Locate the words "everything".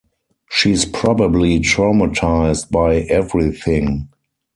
3.01-4.09